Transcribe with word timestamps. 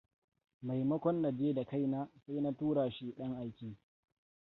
Maimakon 0.69 1.21
na 1.25 1.31
je 1.41 1.53
da 1.53 1.65
kaina, 1.65 2.09
sai 2.25 2.41
na 2.41 2.51
tura 2.59 2.85
dan 3.17 3.33
aike. 3.41 3.75